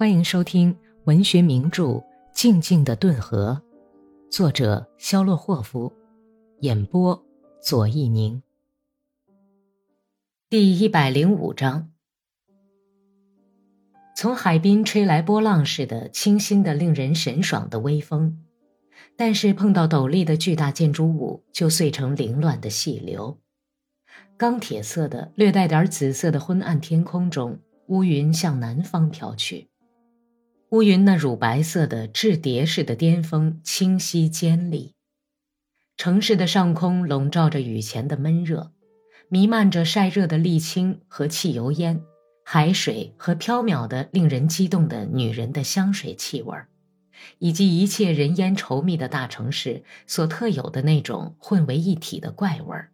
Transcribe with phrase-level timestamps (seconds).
[0.00, 0.74] 欢迎收听
[1.04, 1.84] 文学名著
[2.32, 3.60] 《静静的顿河》，
[4.34, 5.92] 作者肖洛霍夫，
[6.60, 7.22] 演播
[7.60, 8.42] 左一宁。
[10.48, 11.90] 第一百零五章。
[14.16, 18.42] 从海滨吹来波浪似的清新的、令人神爽的微风，
[19.18, 23.38] 但是碰到陡立的巨大建筑物，就碎成凌乱的细流。
[24.38, 27.58] 钢铁色的、略带点紫色的昏暗天空中，
[27.88, 29.68] 乌云向南方飘去。
[30.70, 34.94] 乌云那乳白色的质叠似的巅峰清晰尖利，
[35.96, 38.70] 城市的上空笼罩着雨前的闷热，
[39.28, 42.00] 弥漫着晒热的沥青和汽油烟、
[42.44, 46.56] 海水和飘渺的令人激动的女人的香水气味
[47.40, 52.92] 以及一切人烟稠密的大城市所特有的那种混为一体的怪味儿。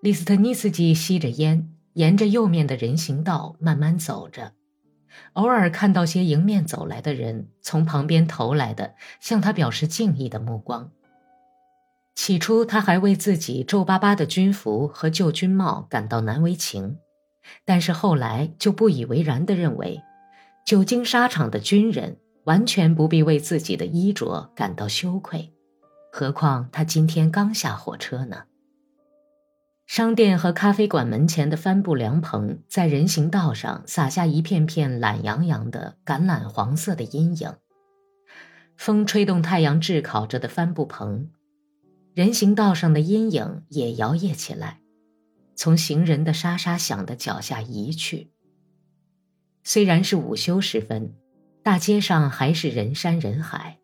[0.00, 4.54] 利斯特尼斯基吸着烟，沿着右面的人行道慢慢走着。
[5.34, 10.90] 偶尔看到些迎面走来的人从旁边投来的向他表示敬意的目光。
[12.14, 16.98] 起初他还为自己皱巴巴的军服和旧军帽感到难为情，
[17.64, 20.02] 但是后来就不以为然地认为，
[20.66, 25.52] 久经沙场的军人完全不必为自己的衣着感到羞愧，
[26.12, 28.44] 何况他今天刚下火车呢。
[29.94, 37.52] 商店和咖啡馆门前的帆布凉棚，在人行道上洒下一片片懒洋洋的橄榄黄色的阴影。
[38.74, 41.28] 风吹动太阳炙烤着的帆布棚，
[42.14, 44.80] 人行道上的阴影也摇曳起来，
[45.54, 48.30] 从行人的沙沙响的脚下移去。
[49.62, 51.12] 虽然是午休时分，
[51.62, 53.76] 大街上还是人山人海。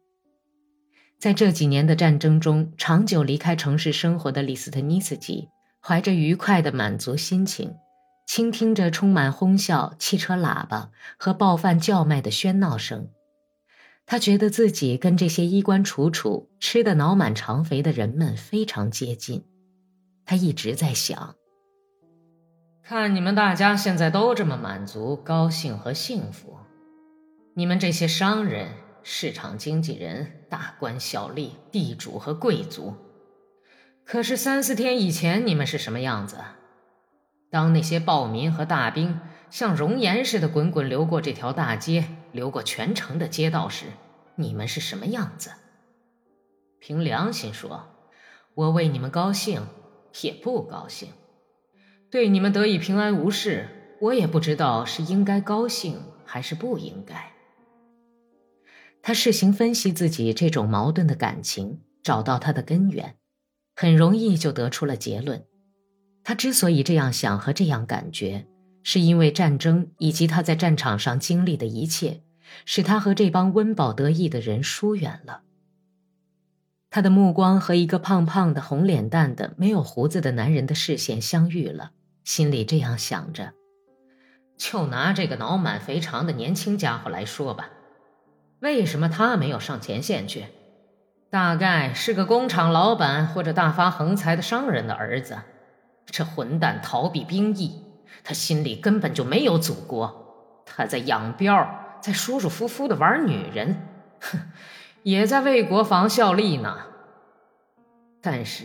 [1.19, 5.50] 在这几年的战争中，长久离开城市生活的李斯特尼斯基。
[5.81, 7.77] 怀着愉快的满足心情，
[8.27, 13.09] 倾听着充满哄笑、汽车喇叭和报饭叫卖的喧闹声，
[14.05, 19.44] 他觉得自己跟这些衣冠楚楚、吃得脑满肠肥的人们非常接近。
[20.27, 21.37] 他一直在想：
[22.83, 26.59] 看你们大家现在都这么满足、高兴和幸福，
[27.55, 28.69] 你们这些商人、
[29.03, 32.95] 市场经纪人、大官小吏、地主和贵族。
[34.11, 36.39] 可是三四天以前，你们是什么样子？
[37.51, 39.21] 当那些暴民和大兵
[39.51, 43.85] 像熔岩似的滚滚流过这条大街，流过全城的街道时，
[44.37, 45.51] 你们是什么样子？
[46.79, 47.87] 凭良心说，
[48.55, 49.67] 我为你们高兴，
[50.23, 51.11] 也不高兴。
[52.11, 53.69] 对你们得以平安无事，
[54.01, 57.33] 我也不知道是应该高兴还是不应该。
[59.03, 63.18] 他试行分析自己这种矛盾的感情，找到它的根源。
[63.81, 65.44] 很容易就得出了结论。
[66.25, 68.44] 他之所以这样想和这样感觉，
[68.83, 72.21] 是因为战争以及他在战场上经历的一切，
[72.65, 75.43] 使他和这帮温饱得意的人疏远了。
[76.91, 81.93] 他的目光和一个胖胖的、红脸蛋的、没有胡子的男人的视线相遇了，
[82.25, 83.53] 心里这样想着：
[84.56, 87.71] 就拿这个脑满肥肠的年轻家伙来说吧，
[88.59, 90.47] 为什么他没有上前线去？
[91.31, 95.37] 大概是个工厂老板或者大发横财的商人的儿子。
[96.06, 97.83] 这混蛋逃避兵役，
[98.25, 100.62] 他心里根本就没有祖国。
[100.65, 101.69] 他在养膘，
[102.00, 103.87] 在舒舒服服的玩女人，
[104.21, 104.39] 哼，
[105.05, 106.78] 也在为国防效力呢。
[108.22, 108.65] 但是，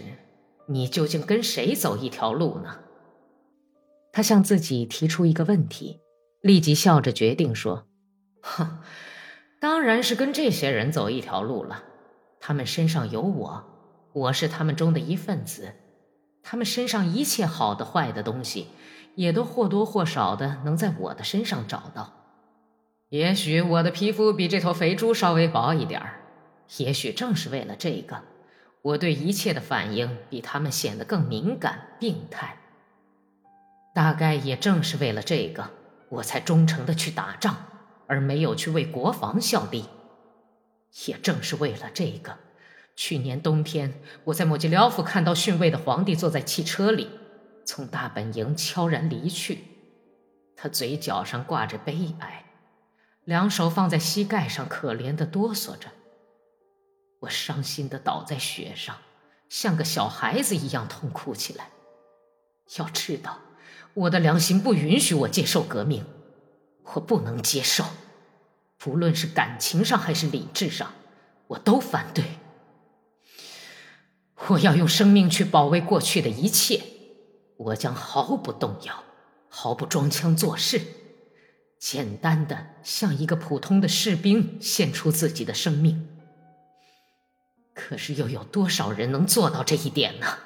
[0.68, 2.80] 你究竟跟谁走一条路呢？
[4.14, 6.00] 他向自己提出一个问题，
[6.42, 7.88] 立即笑着决定说
[8.42, 8.80] ：“哼，
[9.60, 11.84] 当然是跟这些人走一条路了。”
[12.46, 13.64] 他们身上有我，
[14.12, 15.72] 我是他们中的一份子。
[16.44, 18.68] 他们身上一切好的、坏的东西，
[19.16, 22.12] 也都或多或少的能在我的身上找到。
[23.08, 26.20] 也许我的皮肤比这头肥猪稍微薄一点儿，
[26.80, 28.22] 也许正是为了这个，
[28.82, 32.58] 我对一切的反应比他们显得更敏感、病态。
[33.96, 35.70] 大概也正是为了这个，
[36.10, 37.56] 我才忠诚的去打仗，
[38.06, 39.86] 而没有去为国防效力。
[41.08, 42.38] 也正是为了这个，
[42.96, 47.10] 去年冬天我在莫吉廖夫看到逊位的皇帝坐在汽车里，
[47.66, 49.64] 从大本营悄然离去。
[50.56, 52.46] 他嘴角上挂着悲哀，
[53.26, 55.90] 两手放在膝盖上，可怜的哆嗦着。
[57.22, 58.98] 我伤心的倒在雪上，
[59.50, 61.70] 像个小孩子一样痛哭起来。
[62.78, 63.40] 要知道，
[63.94, 66.06] 我的良心不允许我接受革命，
[66.94, 67.84] 我不能接受。
[68.84, 70.94] 不论是感情上还是理智上，
[71.48, 72.26] 我都反对。
[74.50, 76.84] 我要用生命去保卫过去的一切，
[77.56, 79.06] 我将毫不动摇，
[79.48, 80.82] 毫不装腔作势。
[81.80, 86.10] 简单的像一个普通的士兵献出自己的生命。
[87.74, 90.40] 可是又有多少人能做到这一点呢？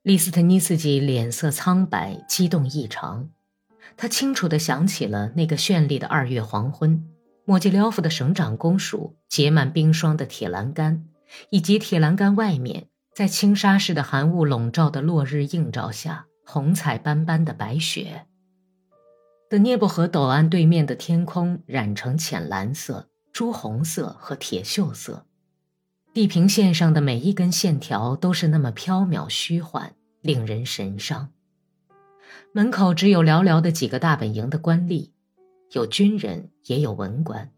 [0.00, 3.28] 利斯特尼斯基脸色苍白，激动异常。
[3.96, 7.04] 他清楚地想起了那个绚丽的二月黄昏，
[7.44, 11.04] 莫吉廖夫的省长公署结满冰霜的铁栏杆，
[11.50, 18.26] 以及铁栏杆外面在轻纱似的寒雾笼罩的落日映照下红彩斑斑的白雪。
[19.48, 25.26] 的涅布河陡岸对面的天空染成浅蓝色、朱红色和铁锈色，
[26.12, 31.30] 地平线上的每一根线条都是那么飘渺虚幻，令人神伤。
[32.56, 35.10] 门口只有寥寥的几个大本营的官吏，
[35.72, 37.50] 有军人也有文官。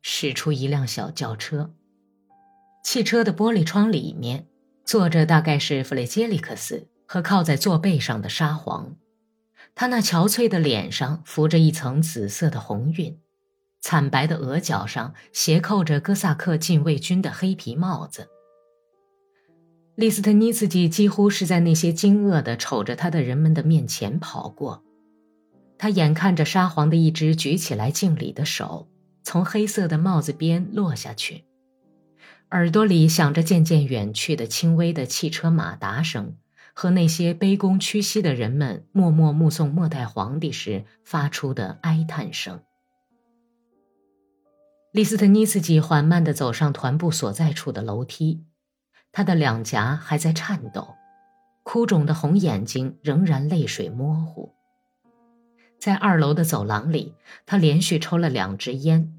[0.00, 1.74] 驶出一辆小轿车，
[2.82, 4.46] 汽车的玻璃窗里面
[4.86, 8.96] 坐着大概是弗雷杰里克斯和靠在座背上的沙皇，
[9.74, 13.20] 他那憔悴的脸上浮着一层紫色的红晕，
[13.82, 18.30] 惨白的额角上斜扣着哥萨克禁卫军的黑皮帽子。
[19.96, 24.82] 利斯特尼茨基几乎是在那些惊愕的瞅着他的人们的面前跑过，
[25.76, 28.88] 他眼看着沙皇的一只举起来敬礼的手
[29.22, 31.44] 从黑色的帽子边落下去，
[32.50, 36.36] 耳朵里响着渐渐远去的轻微的汽车马达声
[36.72, 42.60] 和那些卑躬屈膝的人们默默目送末代皇帝时发出的哀叹声。
[44.92, 48.44] 利斯特尼茨基缓慢地走上团部所在处的楼梯。
[49.12, 50.94] 他的两颊还在颤抖，
[51.62, 54.54] 哭肿的红眼睛仍然泪水模糊。
[55.78, 57.14] 在二楼的走廊里，
[57.46, 59.18] 他连续抽了两支烟，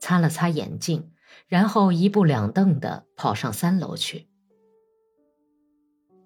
[0.00, 1.10] 擦了擦眼镜，
[1.46, 4.26] 然后一步两蹬地跑上三楼去。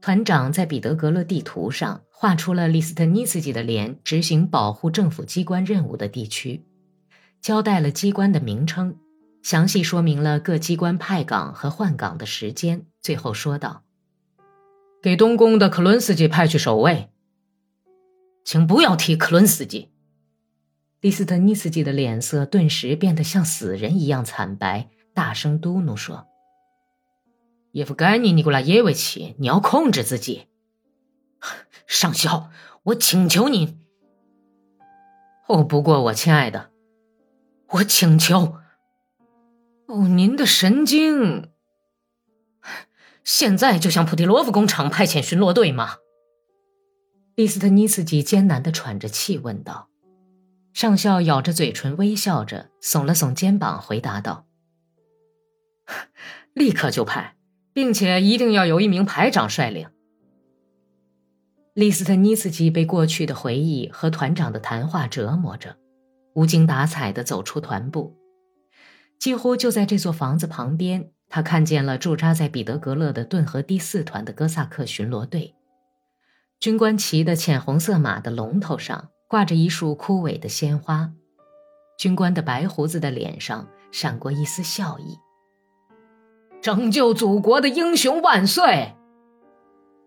[0.00, 6.64] 团长在彼得格勒地图上画出了利斯特尼斯基的连执行保护政府机关任务的地区，
[7.40, 8.98] 交代了机关的名称。
[9.46, 13.84] 详细说明了各机关派岗和换岗的时间，最后说道
[15.00, 17.12] ：“给东宫的克伦斯基派去守卫，
[18.44, 19.92] 请不要提克伦斯基。”
[21.00, 26.26] 利斯特尼斯基的脸色顿时变得像死人一样惨白，大声嘟哝说
[27.70, 30.48] ：“叶夫甘尼·尼古拉耶维奇，你要控制自己。
[31.86, 32.50] 上校，
[32.82, 33.78] 我请求您。
[35.46, 36.70] 哦，不过我亲爱的，
[37.68, 38.56] 我请求。”
[39.86, 41.50] 哦，您的神经！
[43.22, 45.96] 现在就向普提罗夫工厂派遣巡逻队吗？
[47.36, 49.88] 利斯特尼斯基艰难的喘着气问道。
[50.72, 54.46] 上校咬着嘴唇，微笑着，耸了耸肩膀，回答道
[56.52, 57.36] ：“立刻就派，
[57.72, 59.88] 并且一定要由一名排长率领。”
[61.74, 65.76] 利斯特尼斯基被过去的回忆和团长的谈话折磨着，
[66.34, 68.16] 无精打采的走出团部。
[69.18, 75.54] 几乎就在这座房子旁边，他看见了驻扎在彼得格勒的顿河第四团的哥萨克巡逻队。
[76.60, 81.10] 军官骑的浅红色马的龙头上挂着一束枯萎的鲜花，
[81.98, 85.18] 军官的白胡子的脸上闪过一丝笑意。
[86.62, 88.94] 拯救祖国的英雄万岁！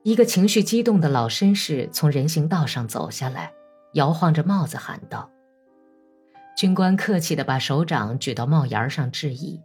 [0.03, 3.51] 一个情绪激动的老绅士从人行道上走下来，
[3.93, 5.29] 摇晃着帽子喊道。
[6.59, 9.61] 军官客气地把手掌举到帽檐上致意，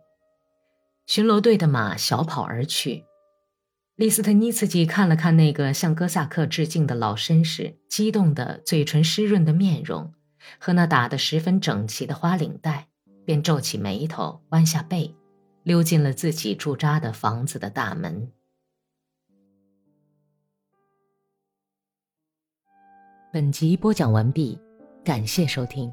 [1.06, 3.04] 巡逻队的马小跑而去。
[3.96, 10.14] 利斯特尼茨基看了看那个向哥萨克致敬的老绅士，激动的嘴唇湿润的面容
[10.60, 12.86] 和那打得十分整齐的花领带，
[13.24, 15.16] 便皱起眉头，弯下背，
[15.64, 18.30] 溜进了自己驻扎的房子的大门。
[23.32, 24.56] 本集播讲完毕，
[25.04, 25.92] 感谢收听。